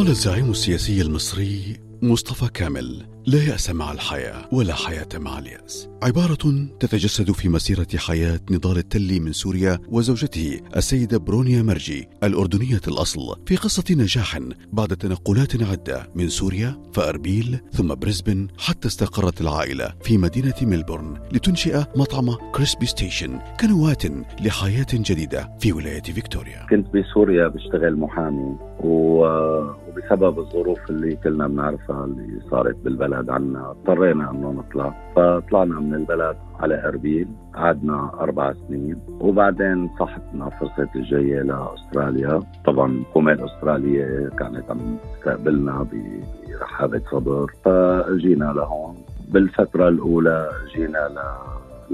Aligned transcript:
قال 0.00 0.08
الزعيم 0.08 0.50
السياسي 0.50 1.02
المصري 1.02 1.76
مصطفى 2.02 2.52
كامل 2.52 3.06
لا 3.26 3.42
يأس 3.42 3.70
مع 3.70 3.92
الحياة 3.92 4.48
ولا 4.52 4.74
حياة 4.74 5.08
مع 5.14 5.38
اليأس. 5.38 5.88
عبارة 6.02 6.68
تتجسد 6.80 7.30
في 7.30 7.48
مسيرة 7.48 7.86
حياة 7.96 8.40
نضال 8.50 8.78
التلي 8.78 9.20
من 9.20 9.32
سوريا 9.32 9.78
وزوجته 9.88 10.60
السيدة 10.76 11.18
برونيا 11.18 11.62
مرجي 11.62 12.08
الأردنية 12.22 12.80
الأصل 12.88 13.36
في 13.46 13.56
قصة 13.56 13.84
نجاح 13.90 14.38
بعد 14.72 14.88
تنقلات 14.88 15.62
عدة 15.62 16.12
من 16.14 16.28
سوريا 16.28 16.82
فأربيل 16.92 17.60
ثم 17.72 17.94
بريسبن 17.94 18.48
حتى 18.58 18.88
استقرت 18.88 19.40
العائلة 19.40 19.92
في 20.02 20.18
مدينة 20.18 20.54
ميلبورن 20.62 21.14
لتنشئ 21.32 21.82
مطعم 21.96 22.34
كريسبي 22.52 22.86
ستيشن 22.86 23.38
كنواة 23.60 24.24
لحياة 24.44 24.86
جديدة 24.92 25.56
في 25.58 25.72
ولاية 25.72 26.02
فيكتوريا. 26.02 26.66
كنت 26.70 26.86
بسوريا 26.86 27.48
بشتغل 27.48 27.96
محامي. 27.96 28.69
وبسبب 28.84 30.38
الظروف 30.38 30.90
اللي 30.90 31.16
كلنا 31.16 31.46
بنعرفها 31.48 32.04
اللي 32.04 32.40
صارت 32.50 32.76
بالبلد 32.84 33.30
عنا 33.30 33.70
اضطرينا 33.70 34.30
انه 34.30 34.50
نطلع. 34.52 34.94
فطلعنا 35.16 35.80
من 35.80 35.94
البلد 35.94 36.36
على 36.60 36.88
أربيل 36.88 37.28
قعدنا 37.54 38.10
أربع 38.20 38.52
سنين 38.68 38.96
وبعدين 39.20 39.90
صحتنا 40.00 40.50
فرصه 40.50 40.88
الجاية 40.96 41.42
لأستراليا. 41.42 42.42
طبعا 42.66 42.92
الحكومة 42.92 43.32
الاستراليه 43.32 44.28
كانت 44.38 44.70
عم 44.70 44.96
تستقبلنا 45.14 45.86
برحابة 45.92 47.02
صدر 47.12 47.46
فجينا 47.64 48.44
لهون. 48.44 48.94
بالفترة 49.28 49.88
الأولى 49.88 50.50
جينا 50.74 51.08
ل 51.08 51.18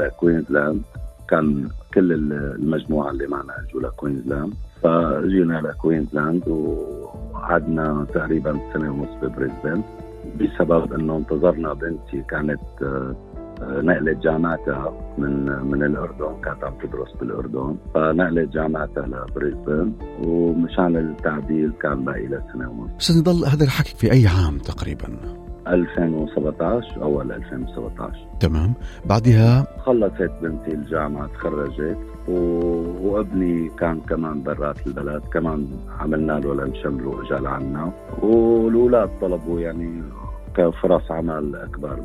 لكوينزلاند. 0.02 0.83
كان 1.28 1.68
كل 1.94 2.12
المجموعة 2.12 3.11
اللي 3.11 3.27
معنا 3.27 3.52
إجوا 3.58 3.80
لكوينزلاند. 3.83 4.55
فجينا 4.82 5.60
لكوينزلاند 5.60 6.48
وقعدنا 6.48 8.06
تقريبا 8.14 8.60
سنة 8.74 8.91
ونص 8.91 9.14
ببريسبن 9.22 9.83
بسبب 10.41 10.92
إنه 10.92 11.16
انتظرنا 11.16 11.72
بنتي 11.72 12.22
كانت 12.28 12.60
آه، 12.83 13.14
نقلت 13.62 14.18
جامعتها 14.18 15.14
من 15.18 15.46
من 15.70 15.83
الأردن 15.83 16.41
كانت 16.44 16.64
عم 16.64 16.74
تدرس 16.83 17.12
بالأردن. 17.20 17.77
فنقلت 17.94 18.48
جامعتها 18.52 19.06
لبريسبن 19.06 19.92
ومشان 20.24 20.96
التعديل 20.96 21.72
كان 21.83 22.05
باقي 22.05 22.27
لها 22.27 22.44
سنة 22.52 22.70
ونص. 22.70 22.90
أستاذ 23.00 23.20
نضل 23.20 23.44
هذا 23.44 23.64
الحكي 23.64 23.94
في 23.96 24.12
أي 24.12 24.27
عام 24.27 24.58
تقريبا؟ 24.58 25.06
2017 25.67 27.03
اول 27.03 27.33
2017 27.33 28.27
تمام. 28.41 28.72
بعدها؟ 29.05 29.67
خلصت 29.78 30.31
بنتي 30.42 30.73
الجامعة 30.73 31.27
تخرجت 31.27 31.98
وابني 32.28 33.70
كان 33.78 34.00
كمان 34.00 34.42
برات 34.42 34.86
البلد 34.86 35.23
كمان 35.33 35.67
عملنا 36.00 36.33
له 36.33 36.55
لنشمله 36.55 37.08
واجى 37.08 37.45
لعنا. 37.45 37.92
والأولاد 38.23 39.11
طلبوا 39.20 39.61
يعني 39.61 40.03
كفرص 40.56 41.11
عمل 41.11 41.56
أكبر 41.56 42.01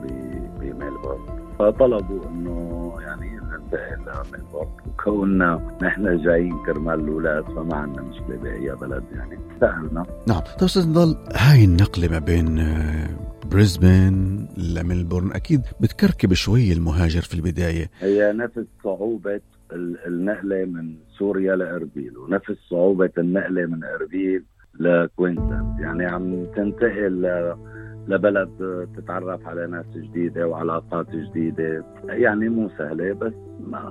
بميلبورن. 0.60 1.42
فطلبوا 1.60 2.20
إنه 2.30 2.94
يعني 3.02 3.30
ننتقل 3.36 4.02
لميلبورن. 4.02 4.68
وكوننا 5.00 5.62
نحن 5.84 6.24
جايين 6.24 6.58
كرمال 6.66 7.00
الأولاد 7.00 7.44
فما 7.44 7.76
عندنا 7.76 8.02
مشكلة 8.02 8.38
بأي 8.38 8.76
بلد 8.76 9.04
يعني. 9.16 9.40
سألنا. 9.60 10.04
نعم. 10.28 10.40
طيب 10.40 10.64
أستاذ 10.64 10.90
نضال 10.90 11.18
هاي 11.36 11.66
النقلة 11.66 12.08
ما 12.08 12.20
بين 12.20 12.60
آه، 12.60 13.10
بريسبن 13.52 14.48
لملبورن. 14.58 15.32
أكيد 15.32 15.62
بتكركب 15.80 16.34
شوي 16.34 16.74
المهاجر 16.74 17.22
في 17.22 17.34
البداية. 17.34 17.90
هي 18.00 18.34
نفس 18.34 18.66
صعوبة 18.84 19.42
النقلة 20.08 20.66
من 20.66 20.96
سوريا 21.18 21.56
لإربيل 21.56 22.18
ونفس 22.18 22.56
صعوبة 22.70 23.10
النقلة 23.18 23.66
من 23.66 23.84
إربيل 23.84 24.44
لكوينزلاند 24.80 25.80
يعني 25.80 26.06
عم 26.06 26.46
تنتقل 26.56 27.26
لبلد 28.12 28.50
تتعرف 28.98 29.48
على 29.48 29.68
ناس 29.68 29.86
جديدة 29.96 30.48
وعلاقات 30.48 31.08
جديدة. 31.16 31.86
يعني 32.04 32.50
مو 32.50 32.70
سهلة 32.78 33.14
بس 33.14 33.34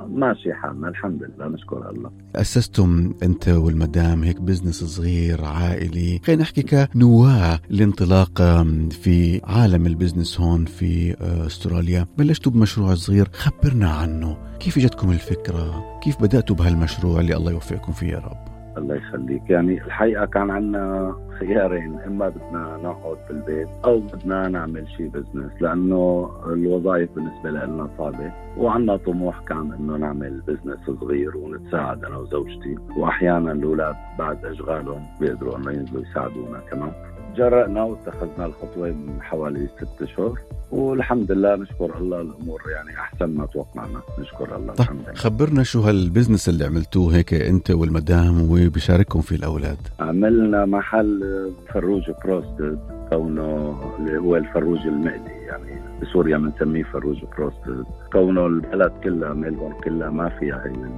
ماشي 0.09 0.53
حالنا 0.55 0.89
الحمد 0.89 1.23
لله 1.23 1.49
نشكر 1.49 1.91
الله. 1.91 2.11
أسستم 2.37 3.15
أنت 3.23 3.49
والمدام 3.49 4.23
هيك 4.23 4.41
business 4.41 4.85
صغير 4.85 5.45
عائلي. 5.45 6.21
خلينا 6.25 6.43
نحكي 6.43 6.63
كنواة 6.63 7.61
لانطلاق 7.71 8.43
في 8.91 9.41
عالم 9.45 9.87
ال 9.87 9.93
business 9.93 10.41
هون 10.41 10.65
في 10.65 11.17
آه، 11.21 11.47
أستراليا. 11.47 12.07
بلشتوا 12.19 12.53
بمشروع 12.53 12.95
صغير 12.95 13.29
خبرنا 13.33 13.91
عنه. 13.91 14.37
كيف 14.61 14.79
إجتكم 14.79 15.11
الفكرة؟ 15.11 15.99
كيف 16.03 16.23
بدأتوا 16.23 16.57
بهالمشروع 16.57 17.21
اللي 17.21 17.37
الله 17.37 17.53
يوفقكم 17.53 17.93
فيه 17.93 18.07
يا 18.07 18.19
رب؟ 18.19 18.50
الله 18.81 18.95
يخليك. 18.95 19.51
يعني 19.51 19.85
الحقيقة 19.85 20.27
كان 20.27 20.51
عندنا 20.51 21.15
خيارين 21.39 22.01
إما 22.07 22.29
بدنا 22.29 22.77
نقعد 22.83 23.17
في 23.27 23.31
البيت 23.31 23.69
أو 23.85 23.99
بدنا 24.01 24.49
نعمل 24.49 24.89
شيء 24.89 25.09
business 25.09 25.53
لأنه 25.61 26.31
الوظائف 26.47 27.11
بالنسبة 27.15 27.51
لنا 27.51 27.89
صعبة 27.99 28.33
وعندنا 28.59 28.97
طموح 28.97 29.41
كان 29.41 29.73
إنه 29.73 29.97
نعمل 29.97 30.41
business 30.41 30.79
صغير 31.01 31.37
ونتساعد 31.37 32.05
أنا 32.05 32.17
وزوجتي 32.17 32.77
وأحيانا 32.97 33.53
الأولاد 33.53 33.97
بعد 34.19 34.45
أشغالهم 34.45 35.03
بيقدروا 35.21 35.57
إنه 35.59 35.71
ينزلوا 35.71 36.03
يساعدونا 36.03 36.61
كمان. 36.71 36.93
جرأنا 37.37 37.83
واتخذنا 37.83 38.47
الخطوة 38.47 38.89
من 38.89 39.23
حوالي 39.23 39.69
ست 39.77 40.03
أشهر 40.03 40.39
والحمد 40.71 41.33
لله 41.33 41.57
نشكر 41.57 41.99
الله 41.99 42.21
الأمور 42.21 42.61
يعني 42.71 43.01
أحسن 43.01 43.27
ما 43.27 43.47
توقعنا. 43.47 44.01
نشكر 44.19 44.57
الله 44.57 44.75
طيب 44.75 44.81
الحمد 44.81 45.01
لله. 45.01 45.15
خبرنا 45.15 45.63
شو 45.63 45.81
هال 45.81 45.94
business 45.94 46.49
اللي 46.49 46.65
عملتوه 46.65 47.17
هيك 47.17 47.35
أنت 47.35 47.71
والمدام 47.71 48.51
وبشارككم 48.51 49.21
فيه 49.21 49.37
الأولاد. 49.37 49.79
عملنا 50.01 50.67
محل 50.67 51.51
فروج 51.73 52.03
broasted 52.25 52.79
كونه 53.11 53.81
اللي 53.99 54.19
هو 54.19 54.37
الفروج 54.37 54.79
المقلي 54.79 55.31
يعني 55.47 55.81
بسوريا 56.03 56.39
بنسميه 56.39 56.83
فروج 56.83 57.25
broasted 57.37 57.85
كونه 58.13 58.47
البلد 58.47 58.93
كلها 59.05 59.35
ميلبورن 59.35 59.81
كلها 59.85 60.11
ما 60.11 60.29
فيها 60.29 60.63
هي 60.67 60.91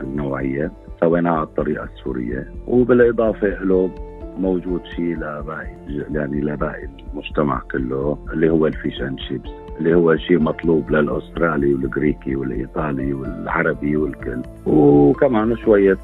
النوعية 0.00 0.72
سويناها 1.00 1.34
على 1.34 1.42
الطريقة 1.46 1.84
السورية. 1.84 2.52
وبالإضافة 2.66 3.48
له 3.48 3.90
موجود 4.38 4.80
شيء 4.96 5.16
لباقي 5.16 5.68
يعني 5.88 6.40
لباقي 6.40 6.88
المجتمع 7.12 7.62
كله 7.72 8.18
اللي 8.32 8.50
هو 8.50 8.66
ال 8.66 8.73
fish 8.73 9.02
and 9.02 9.20
chips 9.20 9.50
اللي 9.78 9.94
هو 9.94 10.16
شيء 10.16 10.38
مطلوب 10.38 10.90
للأسترالي 10.90 11.74
والجريكي 11.74 12.36
والإيطالي 12.36 13.12
والعربي 13.12 13.96
والكل. 13.96 14.42
وكمان 14.66 15.56
شوية 15.56 15.98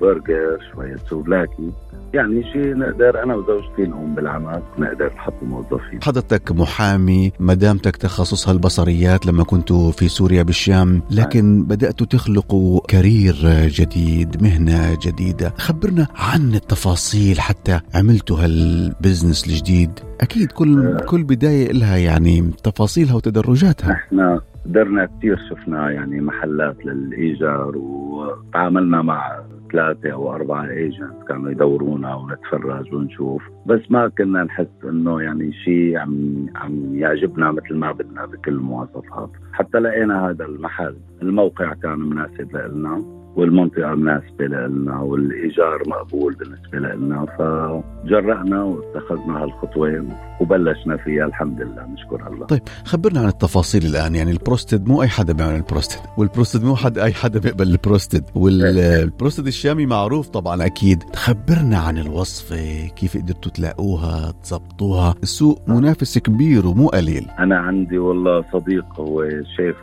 برجر 0.00 0.58
شوية 0.74 0.96
سوفلاكي. 1.10 1.70
يعني 2.14 2.42
شيء 2.52 2.76
نقدر 2.76 3.22
أنا 3.22 3.34
وزوجتي 3.34 3.82
نقوم 3.82 4.14
بالعمل 4.14 4.62
نقدر 4.78 5.12
نحط 5.16 5.34
موظفين. 5.42 6.02
حضرتك 6.02 6.52
محامي 6.52 7.32
مدامتك 7.40 7.96
تخصصها 7.96 8.52
البصريات 8.52 9.26
لما 9.26 9.44
كنتوا 9.44 9.90
في 9.90 10.08
سوريا 10.08 10.42
بالشام 10.42 11.02
لكن 11.10 11.60
آه. 11.60 11.64
بداتوا 11.64 12.06
تخلقوا 12.06 12.80
career 12.88 13.34
جديد 13.66 14.42
مهنة 14.42 14.98
جديدة. 15.02 15.54
خبرنا 15.58 16.06
عن 16.16 16.54
التفاصيل 16.54 17.40
حتى 17.40 17.80
عملتوا 17.94 18.44
هال 18.44 18.64
business 18.64 19.46
الجديد. 19.46 19.90
أكيد 20.20 20.52
كل 20.52 20.86
آه. 20.86 21.04
كل 21.04 21.24
بداية 21.24 21.72
لها 21.72 21.96
يعني 21.96 22.50
تفاصيلها 22.62 23.14
وتدرجاتها. 23.14 23.92
إحنا 23.92 24.40
قدرنا 24.64 25.06
كثير 25.06 25.38
شفنا 25.50 25.90
يعني 25.90 26.20
محلات 26.20 26.86
للإيجار 26.86 27.76
وتعاملنا 27.76 29.02
مع 29.02 29.40
ثلاثة 29.72 30.10
أو 30.12 30.34
أربعة 30.34 30.68
agent 30.70 31.22
كانوا 31.28 31.50
يدورونا 31.50 32.14
ونتفرج 32.14 32.94
ونشوف. 32.94 33.42
بس 33.66 33.80
ما 33.90 34.08
كنا 34.08 34.44
نحس 34.44 34.84
إنه 34.84 35.22
يعني 35.22 35.52
شيء 35.52 35.96
عم 35.98 36.46
عم 36.56 36.94
يعجبنا 36.94 37.52
مثل 37.52 37.74
ما 37.74 37.92
بدنا 37.92 38.26
بكل 38.26 38.52
المواصفات. 38.52 39.30
حتى 39.52 39.78
لقينا 39.78 40.28
هذا 40.28 40.44
المحل 40.44 40.96
الموقع 41.22 41.74
كان 41.74 41.98
مناسب 41.98 42.56
لنا 42.56 43.23
والمنطقة 43.36 43.94
مناسبة 43.94 44.44
لنا 44.46 45.00
والإيجار 45.00 45.82
مقبول 45.86 46.34
بالنسبة 46.34 46.78
لنا 46.78 47.26
فجرأنا 47.38 48.62
واتخذنا 48.62 49.42
هالخطوة 49.42 50.04
وبلشنا 50.40 50.96
فيها 50.96 51.24
الحمد 51.24 51.60
لله 51.60 51.86
نشكر 51.86 52.32
الله. 52.32 52.46
طيب 52.46 52.60
خبرنا 52.84 53.20
عن 53.20 53.28
التفاصيل 53.28 53.86
الآن 53.86 54.14
يعني 54.14 54.30
البروستد 54.30 54.88
مو 54.88 55.02
أي 55.02 55.08
حدا 55.08 55.32
بيعمل 55.32 55.56
البروستد 55.56 56.00
والبروستد 56.18 56.64
مو 56.64 56.76
حد 56.76 56.98
أي 56.98 57.12
حدا 57.12 57.40
بيقبل 57.40 57.68
البروستد 57.68 58.24
والبروستد 58.34 59.46
الشامي 59.46 59.86
معروف 59.86 60.28
طبعا 60.28 60.66
أكيد. 60.66 61.02
خبرنا 61.14 61.78
عن 61.78 61.98
الوصفة 61.98 62.86
كيف 62.86 63.16
قدرتوا 63.16 63.52
تلاقوها 63.52 64.34
تزبطوها 64.42 65.14
السوق 65.22 65.68
منافس 65.68 66.18
كبير 66.18 66.66
ومو 66.66 66.88
قليل. 66.88 67.26
أنا 67.38 67.58
عندي 67.58 67.98
والله 67.98 68.44
صديق 68.52 68.84
هو 69.00 69.24
شيف 69.56 69.76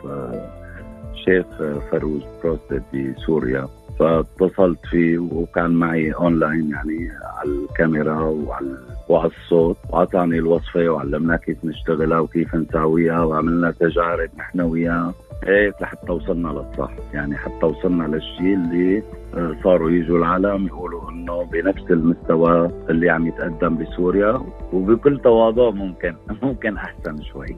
شيف 1.24 1.46
فروج 1.90 2.22
بروستد 2.44 2.82
بسوريا 2.94 3.68
فاتصلت 3.98 4.86
فيه 4.90 5.18
وكان 5.18 5.70
معي 5.70 6.12
اونلاين 6.12 6.70
يعني 6.70 7.10
على 7.38 7.50
الكاميرا 7.50 8.20
وعلى 8.20 8.78
وعلى 9.08 9.30
الصوت. 9.30 9.76
وأعطاني 9.90 10.38
الوصفة 10.38 10.88
وعلمنا 10.88 11.36
كيف 11.36 11.64
نشتغلها 11.64 12.18
وكيف 12.18 12.54
نساويها 12.54 13.24
وعملنا 13.24 13.70
تجارب 13.70 14.30
نحن 14.38 14.60
وياه. 14.60 15.14
هيك 15.46 15.74
لحتى 15.80 16.12
وصلنا 16.12 16.48
للصح. 16.48 16.90
يعني 17.14 17.36
حتى 17.36 17.66
وصلنا 17.66 18.04
للشيء 18.04 18.54
اللي 18.54 19.02
آه، 19.34 19.56
صاروا 19.64 19.90
يجوا 19.90 20.18
العالم 20.18 20.66
يقولوا 20.66 21.10
إنه 21.10 21.44
بنفس 21.44 21.90
المستوى 21.90 22.70
اللي 22.90 23.10
عم 23.10 23.26
يتقدم 23.26 23.76
بسوريا 23.76 24.42
وبكل 24.72 25.20
تواضع 25.24 25.70
ممكن 25.70 26.14
ممكن 26.42 26.76
أحسن 26.76 27.22
شوي. 27.32 27.56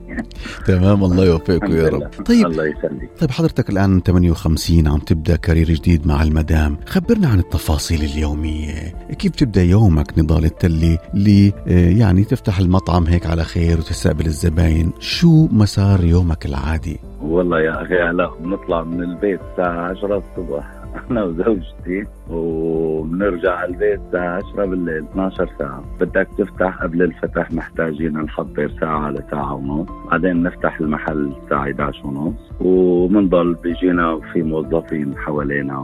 تمام 0.67 1.03
الله 1.03 1.25
يوفقكم 1.25 1.71
يا 1.71 1.89
رب. 1.89 2.09
طيب 2.25 2.45
الله 2.45 2.65
يسلمك. 2.65 3.09
طيب 3.19 3.31
حضرتك 3.31 3.69
الآن 3.69 4.01
58 4.01 4.87
عم 4.87 4.97
تبدأ 4.99 5.35
كارير 5.35 5.67
جديد 5.67 6.07
مع 6.07 6.23
المدام. 6.23 6.77
خبرنا 6.85 7.27
عن 7.27 7.39
التفاصيل 7.39 8.01
اليومية. 8.03 8.95
كيف 9.19 9.31
تبدأ 9.31 9.63
يومك 9.63 10.19
نضال 10.19 10.45
التلي 10.45 10.97
اللي 11.13 11.53
آه، 11.67 11.89
يعني 11.89 12.23
تفتح 12.23 12.59
المطعم 12.59 13.03
هيك 13.07 13.25
على 13.25 13.43
خير 13.43 13.77
وتستقبل 13.77 14.25
الزباين؟ 14.25 14.91
شو 14.99 15.47
مسار 15.51 16.03
يومك 16.03 16.45
العادي؟ 16.45 16.99
والله 17.29 17.59
يا 17.61 17.81
أخي 17.81 18.01
هلا 18.01 18.31
بنطلع 18.39 18.83
من 18.83 19.03
البيت 19.03 19.39
الساعة 19.51 19.89
10 19.89 20.17
الصبح. 20.17 20.71
أنا 21.11 21.23
وزوجتي 21.23 22.07
وبنرجع 22.29 23.55
على 23.55 23.71
البيت 23.71 23.99
الساعة 24.07 24.41
10 24.51 24.65
بالليل 24.65 25.03
12 25.03 25.49
ساعة. 25.59 25.83
بدك 25.99 26.27
تفتح 26.37 26.83
قبل 26.83 27.01
الفتح 27.01 27.51
محتاجين 27.51 28.17
نحضر 28.17 28.71
ساعة 28.79 29.09
لساعة 29.09 29.53
ونص. 29.53 29.87
بعدين 30.11 30.43
نفتح 30.43 30.79
المحل 30.79 31.31
الساعة 31.43 31.61
11 31.61 32.07
ونص. 32.07 32.51
وبنضل 32.61 33.53
بيجينا 33.53 34.19
في 34.33 34.43
موظفين 34.43 35.17
حوالينا. 35.17 35.81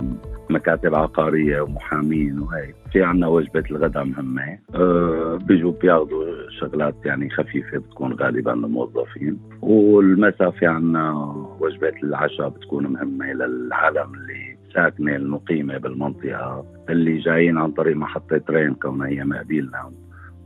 مكاتب 0.52 0.96
عقارية 0.96 1.62
ومحامين 1.62 2.40
وهيك. 2.40 2.76
في 2.92 3.04
عنا 3.04 3.28
وجبة 3.28 3.64
الغداء 3.72 4.04
مهمة. 4.04 4.58
أه 4.76 5.40
بيجوا 5.48 5.72
بياخذوا 5.82 6.50
شغلات 6.60 6.96
يعني 7.06 7.30
خفيفة 7.30 7.78
بتكون 7.78 8.14
غالبا 8.14 8.52
للموظفين 8.52 9.40
والمساء 9.62 10.52
في 10.52 10.66
عنا 10.66 11.36
وجبة 11.60 11.94
العشاء 12.04 12.50
بتكون 12.50 12.88
مهمة 12.88 13.34
للعالم 13.34 14.14
اللي 14.14 14.58
ساكنة 14.74 15.16
المقيمة 15.16 15.78
بالمنطقة 15.78 16.66
اللي 16.90 17.18
جايين 17.18 17.58
عن 17.58 17.72
طريق 17.72 17.96
محطة 17.96 18.38
ترين 18.38 18.74
كونها 18.74 19.08
هي 19.08 19.24
مقابلنا 19.24 19.92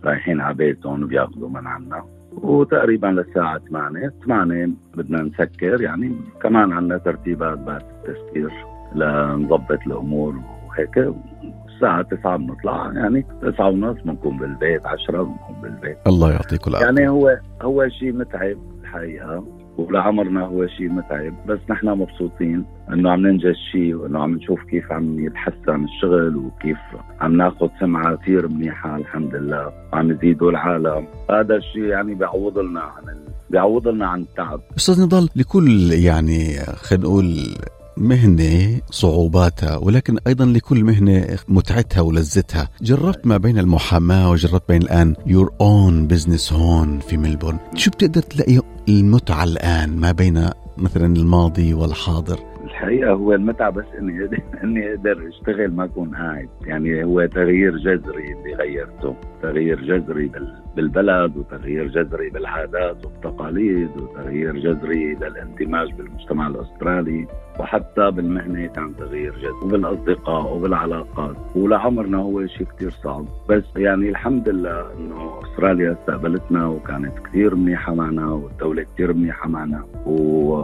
رايحين 0.06 0.42
على 0.42 0.56
بيتهم 0.56 1.04
وبياخذوا 1.04 1.50
من 1.50 1.68
عنا. 1.68 2.04
وتقريبا 2.32 3.08
للساعة 3.08 3.58
8 3.58 4.12
8 4.26 4.70
بدنا 4.96 5.22
نسكر 5.22 5.82
يعني. 5.82 6.16
كمان 6.42 6.72
عندنا 6.72 6.98
ترتيبات 6.98 7.58
بعد 7.58 7.82
التسكير. 7.82 8.52
لنظبط 8.96 9.82
الأمور 9.88 10.36
وهيك. 10.68 11.14
الساعة 11.76 12.02
9 12.02 12.38
بنطلع 12.38 12.92
يعني 12.96 13.26
9 13.42 13.70
ونص 13.70 13.98
بنكون 14.06 14.38
بالبيت 14.38 14.86
10 14.86 15.24
بنكون 15.24 15.56
بالبيت. 15.62 15.98
الله 16.08 16.32
يعطيكم 16.32 16.72
العافية. 16.72 16.86
يعني 16.86 17.10
هو 17.10 17.40
هو 17.62 17.90
شيء 17.90 18.14
متعب 18.14 18.58
الحقيقة 18.82 19.44
ولعمرنا 19.78 20.46
هو 20.46 20.68
شيء 20.68 20.90
متعب 20.90 21.34
بس 21.48 21.60
نحن 21.70 21.88
مبسوطين 21.88 22.66
إنه 22.94 23.12
عم 23.12 23.28
ننجز 23.28 23.56
شيء 23.72 23.96
وإنه 23.96 24.20
عم 24.20 24.36
نشوف 24.36 24.64
كيف 24.64 24.92
عم 24.92 25.20
يتحسن 25.20 25.84
الشغل 25.84 26.36
وكيف 26.36 26.78
عم 27.22 27.38
ناخذ 27.38 27.70
سمعة 27.80 28.16
كثير 28.16 28.48
منيحة 28.48 28.96
الحمد 28.96 29.36
لله. 29.36 29.72
وعم 29.94 30.12
يزيدوا 30.12 30.52
العالم. 30.52 31.08
هذا 31.30 31.56
الشيء 31.56 31.84
يعني 31.84 32.16
بيعوض 32.16 32.60
لنا 32.60 32.82
عن 32.82 33.04
بيعوض 33.50 33.88
لنا 33.88 34.08
عن 34.08 34.22
التعب. 34.22 34.60
أستاذ 34.78 35.04
نضال 35.04 35.30
لكل 35.36 35.92
يعني 35.92 36.58
خلينا 36.60 37.04
نقول 37.04 37.26
مهنة 37.98 38.82
صعوباتها 38.92 39.78
ولكن 39.78 40.18
أيضا 40.28 40.46
لكل 40.46 40.84
مهنة 40.84 41.38
متعتها 41.48 42.02
ولذتها. 42.02 42.70
جربت 42.82 43.28
ما 43.28 43.38
بين 43.38 43.60
المحاماة 43.60 44.30
وجربت 44.30 44.64
بين 44.70 44.82
الآن 44.82 45.16
your 45.26 45.54
own 45.62 46.08
business 46.08 46.54
هون 46.54 47.00
في 47.00 47.18
ملبورن. 47.18 47.58
شو 47.76 47.92
بتقدر 47.92 48.22
تلاقي 48.22 48.62
المتعة 48.90 49.44
الآن 49.44 49.98
ما 49.98 50.12
بين 50.12 50.50
مثلا 50.78 51.16
الماضي 51.16 51.74
والحاضر؟ 51.74 52.55
الحقيقة 52.66 53.12
هو 53.12 53.34
المتعة 53.34 53.70
بس 53.70 53.86
إني 54.00 54.30
إني 54.64 54.90
أقدر 54.90 55.28
أشتغل 55.28 55.72
ما 55.72 55.84
اكون 55.84 56.16
قاعد. 56.16 56.50
يعني 56.66 57.04
هو 57.04 57.26
تغيير 57.26 57.78
جذري 57.78 58.34
اللي 58.34 58.54
غيرته. 58.54 59.16
تغيير 59.42 59.82
جذري 59.82 60.32
بالبلد 60.76 61.38
وتغيير 61.38 61.88
جذري 61.88 62.30
بالعادات 62.30 63.06
والتقاليد 63.06 63.90
وتغيير 63.98 64.58
جذري 64.58 65.16
للاندماج 65.16 65.94
بالمجتمع 65.94 66.48
الأسترالي. 66.48 67.28
وحتى 67.60 68.12
بالمهنة 68.12 68.68
كان 68.68 68.96
تغيير 68.96 69.34
جذري. 69.36 69.52
وبالأصدقاء 69.64 70.56
وبالعلاقات. 70.56 71.36
ولعمرنا 71.56 72.18
هو 72.18 72.48
شيء 72.48 72.68
كتير 72.68 72.92
صعب. 72.92 73.26
بس 73.50 73.64
يعني 73.76 74.10
الحمد 74.10 74.50
لله 74.50 74.94
إنه 75.00 75.40
أستراليا 75.44 75.92
استقبلتنا 75.92 76.68
وكانت 76.68 77.20
كثير 77.20 77.56
منيحة 77.56 77.94
معنا 77.94 78.32
والدولة 78.32 78.86
كثير 78.94 79.14
منيحة 79.14 79.50
معنا. 79.50 79.84
و... 80.06 80.56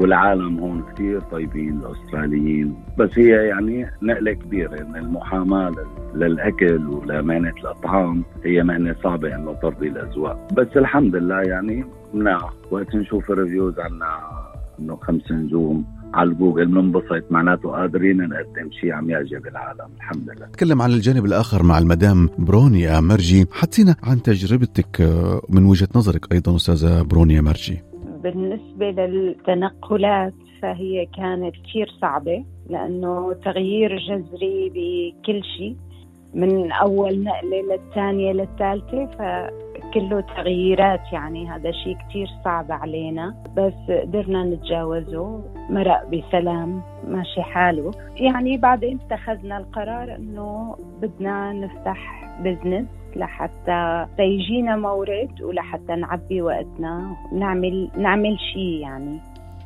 والعالم 0.00 0.58
هون 0.58 0.82
كثير 0.92 1.20
طيبين 1.20 1.80
الأستراليين. 1.80 2.74
بس 2.98 3.10
هي 3.18 3.28
يعني 3.28 3.86
نقلة 4.02 4.32
كبيرة 4.32 4.80
إن 4.80 4.96
المحاماة 4.96 5.72
للأكل 6.14 6.86
ولمهنة 6.86 7.52
الأطعام. 7.60 8.24
هي 8.44 8.62
مهنة 8.62 8.96
صعبة 9.02 9.34
إنه 9.34 9.52
ترضي 9.52 9.88
الأذواق. 9.88 10.48
بس 10.52 10.76
الحمد 10.76 11.16
لله 11.16 11.42
يعني 11.42 11.84
مناح 12.14 12.52
وقت 12.70 12.94
نشوف 12.94 13.30
ال 13.30 13.36
reviews 13.36 13.78
عنا 13.78 14.18
إنه 14.80 14.96
خمس 14.96 15.32
نجوم 15.32 15.84
على 16.14 16.30
الجوجل 16.30 16.66
بننبسط 16.66 17.24
معناته 17.30 17.68
قادرين 17.68 18.16
نقدم 18.16 18.70
شيء 18.80 18.92
عم 18.92 19.10
يعجب 19.10 19.46
العالم. 19.46 19.88
الحمد 19.96 20.30
لله. 20.30 20.46
نتكلم 20.46 20.82
عن 20.82 20.90
الجانب 20.90 21.24
الآخر 21.24 21.62
مع 21.62 21.78
المدام 21.78 22.28
برونيا 22.38 23.00
مرجي 23.00 23.46
حدثينا 23.52 23.96
عن 24.02 24.22
تجربتك 24.22 25.00
آه، 25.00 25.40
من 25.48 25.64
وجهة 25.64 25.88
نظرك 25.94 26.32
أيضا 26.32 26.56
أستاذة 26.56 27.02
برونيا 27.02 27.40
مرجي 27.40 27.82
بالنسبة 28.24 28.90
للتنقلات 28.90 30.34
فهي 30.62 31.06
كانت 31.06 31.54
كثير 31.56 31.88
صعبة 32.00 32.44
لأنه 32.70 33.32
تغيير 33.32 33.98
جذري 33.98 34.70
بكل 34.74 35.44
شيء 35.44 35.76
من 36.34 36.72
أول 36.72 37.24
نقلة 37.24 37.62
للثانية 37.62 38.32
للثالثة 38.32 39.06
فكله 39.06 40.20
تغييرات 40.20 41.00
يعني 41.12 41.50
هذا 41.50 41.70
شيء 41.70 41.96
كثير 42.08 42.28
صعب 42.44 42.72
علينا. 42.72 43.34
بس 43.56 43.96
قدرنا 44.02 44.44
نتجاوزه 44.44 45.42
مرق 45.70 46.04
بسلام 46.08 46.82
ماشي 47.08 47.42
حاله. 47.42 47.90
يعني 48.16 48.56
بعدين 48.56 48.98
اتخذنا 49.00 49.58
القرار 49.58 50.14
إنه 50.16 50.76
بدنا 51.02 51.52
نفتح 51.52 52.30
بزنس 52.42 52.86
لحتى 53.16 54.06
تيجينا 54.16 54.76
مورد 54.76 55.42
ولحتى 55.42 55.94
نعبي 55.94 56.42
وقتنا 56.42 57.16
نعمل 57.32 57.90
نعمل 57.96 58.38
شيء 58.52 58.80
يعني. 58.80 59.20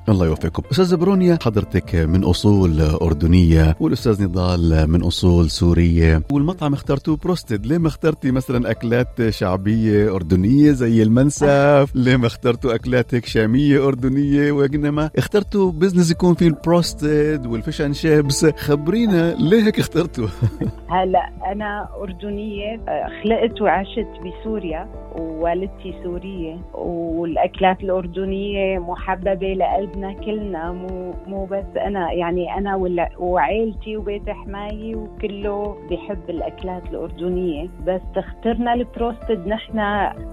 الله 0.08 0.26
يوفقكم. 0.26 0.62
أستاذ 0.70 0.96
برونيا 0.96 1.38
حضرتك 1.42 1.94
من 1.94 2.24
أصول 2.24 2.80
أردنية 2.80 3.76
والأستاذ 3.80 4.24
نضال 4.24 4.90
من 4.90 5.02
أصول 5.02 5.50
سورية 5.50 6.22
والمطعم 6.32 6.72
اخترتوه 6.72 7.16
بروستد. 7.16 7.66
ليه 7.66 7.78
ما 7.78 7.88
اخترتي 7.88 8.30
مثلا 8.30 8.70
أكلات 8.70 9.28
شعبية 9.28 10.14
أردنية 10.14 10.70
زي 10.70 11.02
المنسف؟ 11.02 11.90
ليه 11.94 12.16
ما 12.16 12.26
اخترتوا 12.26 12.74
أكلات 12.74 13.14
هيك 13.14 13.26
شامية 13.26 13.86
أردنية؟ 13.88 14.52
وإنما 14.52 15.10
اخترتوا 15.18 15.72
business 15.72 16.10
يكون 16.10 16.34
فيه 16.34 16.46
البروستد 16.46 17.46
وال 17.46 17.57
fish 17.57 17.80
and 17.80 17.94
chips 17.94 18.46
خبرينا 18.46 19.34
ليه 19.34 19.66
هيك 19.66 19.78
اخترتوا 19.78 20.28
هلا 20.98 21.30
أنا 21.52 21.88
أردنية 22.00 22.80
خلقت 23.22 23.60
وعشت 23.62 24.08
بسوريا 24.24 24.88
ووالدتي 25.18 25.94
سورية 26.04 26.58
والأكلات 26.74 27.80
الأردنية 27.80 28.78
محببة 28.78 29.46
لقلبي. 29.46 29.97
بلدنا 29.98 30.12
كلنا 30.12 30.72
مو 30.72 31.14
مو 31.26 31.44
بس 31.44 31.76
أنا 31.76 32.12
يعني 32.12 32.58
أنا 32.58 32.76
وعائلتي 33.18 33.96
وبيت 33.96 34.30
حمايي 34.30 34.94
وكله 34.94 35.76
بحب 35.90 36.30
الأكلات 36.30 36.82
الأردنية. 36.90 37.68
بس 37.86 38.00
اخترنا 38.16 38.74
البروستد 38.74 39.46
نحن 39.48 39.78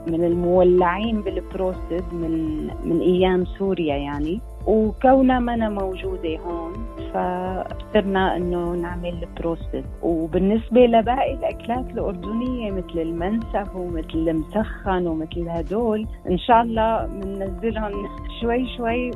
من 0.08 0.24
المولعين 0.24 1.22
بالبروستد 1.22 2.04
من 2.14 2.66
من 2.84 3.00
أيام 3.02 3.46
سوريا 3.46 3.96
يعني. 3.96 4.42
وكونها 4.68 5.40
مانا 5.40 5.70
موجودة 5.70 6.38
هون 6.38 6.74
فصرنا 7.14 8.36
إنه 8.38 8.72
نعمل 8.72 9.24
البروستد 9.24 9.86
وبالنسبة 10.02 10.86
لباقي 10.86 11.34
الأكلات 11.34 11.86
الأردنية 11.90 12.72
مثل 12.72 13.00
المنسف 13.00 13.76
ومثل 13.76 14.14
المسخن 14.14 15.08
ومثل 15.08 15.50
هدول 15.50 16.08
إن 16.30 16.38
شاء 16.38 16.62
الله 16.62 17.06
بننزلهم 17.06 17.92
شوي 18.42 18.68
شوي 18.78 19.12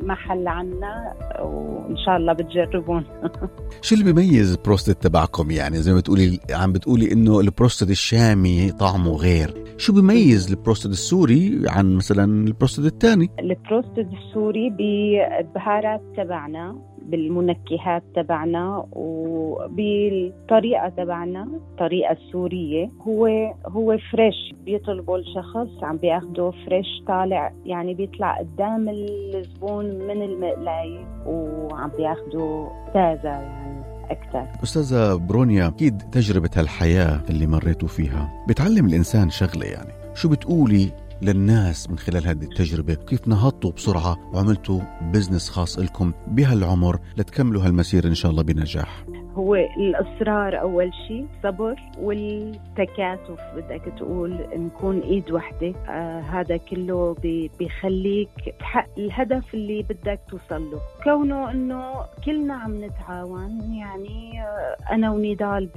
بالمحل 0.00 0.48
عنا 0.48 1.14
وإن 1.40 1.96
شاء 1.96 2.16
الله 2.16 2.32
بتجربون. 2.32 3.04
شو 3.82 3.94
اللي 3.94 4.12
بيميز 4.12 4.52
البروستد 4.52 4.94
تبعكم؟ 4.94 5.50
يعني 5.50 5.76
زي 5.76 5.92
ما 5.92 5.98
بتقولي 5.98 6.38
عم 6.50 6.72
بتقولي 6.72 7.12
إنه 7.12 7.40
البروستد 7.40 7.90
الشامي 7.90 8.72
طعمه 8.72 9.12
غير. 9.12 9.64
شو 9.76 9.92
بيميز 9.92 10.50
البروستد 10.50 10.90
السوري 10.90 11.62
عن 11.68 11.94
مثلا 11.94 12.46
البروستد 12.46 12.84
الثاني 12.84 13.30
البروستد 13.40 14.12
السوري 14.12 14.70
بالبهارات 14.70 16.00
تبعنا. 16.16 16.90
بالمنكهات 17.10 18.02
تبعنا 18.14 18.86
وبالطريقة 18.92 20.88
تبعنا 20.88 21.42
الطريقة 21.42 22.12
السورية. 22.12 22.90
هو 23.08 23.26
هو 23.66 23.98
fresh 24.12 24.54
بيطلبوا 24.64 25.18
الشخص 25.18 25.68
عم 25.82 25.96
بياخده 25.96 26.50
fresh 26.66 27.02
طالع 27.06 27.52
يعني 27.66 27.94
بيطلع 27.94 28.38
قدام 28.38 28.88
الزبون 28.88 29.84
من 29.84 30.22
المقلاية 30.22 31.24
وعم 31.26 31.90
بياخده 31.96 32.68
تازة 32.94 33.28
يعني 33.28 33.80
أكثر 34.10 34.46
أستاذة 34.62 35.14
برونيا 35.14 35.66
أكيد 35.66 35.98
تجربة 36.12 36.50
هالحياة 36.56 37.20
اللي 37.30 37.46
مريتوا 37.46 37.88
فيها 37.88 38.44
بتعلم 38.48 38.86
الإنسان 38.86 39.30
شغلة 39.30 39.66
يعني. 39.66 39.92
شو 40.14 40.28
بتقولي 40.28 40.90
للناس 41.22 41.90
من 41.90 41.98
خلال 41.98 42.26
هذه 42.26 42.42
التجربة. 42.42 42.94
كيف 42.94 43.28
نهضتوا 43.28 43.72
بسرعة 43.72 44.30
وعملتوا 44.32 44.80
business 45.12 45.48
خاص 45.48 45.78
لكم 45.78 46.12
بهالعمر 46.26 46.98
لتكملوا 47.16 47.66
هالمسيرة 47.66 48.06
إن 48.06 48.14
شاء 48.14 48.30
الله 48.30 48.42
بنجاح. 48.42 49.04
هو 49.36 49.54
الإصرار 49.54 50.60
أول 50.60 50.90
شيء 51.08 51.26
صبر 51.42 51.76
والتكاتف 52.00 53.40
بدك 53.56 53.82
تقول 53.98 54.36
نكون 54.56 55.00
إيد 55.00 55.30
وحدة. 55.32 55.72
آه 55.88 56.20
هذا 56.20 56.56
كله 56.56 57.16
بيخليك 57.58 58.54
تحقق 58.60 58.88
الهدف 58.98 59.54
اللي 59.54 59.82
بدك 59.82 60.20
توصل 60.28 60.70
له. 60.70 60.80
كونه 61.04 61.50
إنه 61.50 61.92
كلنا 62.24 62.54
عم 62.54 62.84
نتعاون 62.84 63.74
يعني 63.74 64.42
آه 64.42 64.76
أنا 64.94 65.10
ونضال 65.10 65.68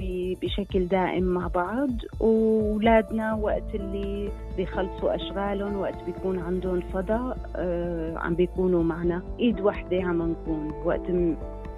بشكل 0.42 0.86
دائم 0.86 1.24
مع 1.24 1.46
بعض 1.46 1.90
وأولادنا 2.20 3.34
وقت 3.34 3.74
اللي 3.74 4.30
بيخلصوا 4.56 5.14
أشغالهم 5.14 5.76
وقت 5.80 6.04
بيكون 6.06 6.38
عندهم 6.38 6.80
فضاء 6.80 7.36
آه 7.56 8.18
عم 8.18 8.34
بيكونوا 8.34 8.82
معنا. 8.82 9.22
إيد 9.40 9.60
وحدة 9.60 10.02
عم 10.02 10.22
نكون 10.22 10.72
وقت 10.84 11.10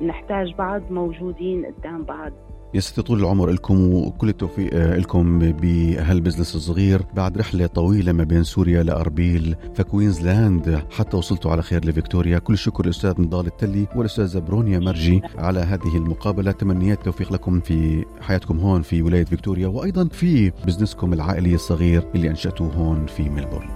نحتاج 0.00 0.54
بعض 0.58 0.82
موجودين 0.90 1.64
قدام 1.66 2.04
بعض. 2.04 2.32
يا 2.74 2.80
ستي 2.80 3.02
طول 3.02 3.20
العمر 3.20 3.50
لكم 3.50 3.94
وكل 3.94 4.28
التوفيق 4.28 4.70
آه، 4.74 4.96
لكم 4.96 5.38
بهال 5.38 5.70
business 5.70 6.56
الصغير. 6.56 7.02
بعد 7.14 7.38
رحلة 7.38 7.66
طويلة 7.66 8.12
ما 8.12 8.24
بين 8.24 8.42
سوريا 8.42 8.82
لأربيل 8.82 9.56
فكوينزلاند 9.74 10.82
حتى 10.90 11.16
وصلتوا 11.16 11.50
على 11.50 11.62
خير 11.62 11.84
لفيكتوريا. 11.84 12.38
كل 12.38 12.52
الشكر 12.52 12.84
للأستاذ 12.84 13.20
نضال 13.20 13.46
التلي 13.46 13.86
والأستاذة 13.96 14.38
برونيا 14.38 14.78
مرجي 14.78 15.22
على 15.38 15.60
هذه 15.60 15.96
المقابلة. 15.96 16.52
تمنيات 16.52 16.98
التوفيق 16.98 17.32
لكم 17.32 17.60
في 17.60 18.04
حياتكم 18.20 18.58
هون 18.58 18.82
في 18.82 19.02
ولاية 19.02 19.24
فيكتوريا 19.24 19.68
وأيضا 19.68 20.08
في 20.08 20.50
business 20.66 21.03
كم 21.03 21.12
العائلي 21.12 21.54
الصغير 21.54 22.08
اللي 22.14 22.30
أنشأتوه 22.30 22.72
هون 22.74 23.06
في 23.06 23.28
ملبورن. 23.28 23.75